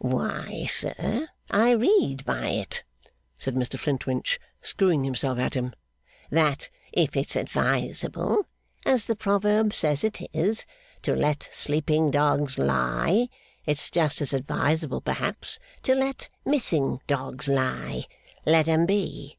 [0.00, 2.84] 'Why, sir, I read by it,'
[3.36, 5.72] said Mr Flintwinch, screwing himself at him,
[6.30, 8.46] 'that if it's advisable
[8.86, 10.64] (as the proverb says it is)
[11.02, 13.28] to let sleeping dogs lie,
[13.66, 18.04] it's just as advisable, perhaps, to let missing dogs lie.
[18.46, 19.36] Let 'em be.